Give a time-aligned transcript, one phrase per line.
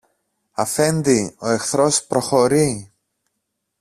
[0.51, 2.93] Αφέντη, ο εχθρός προχωρεί!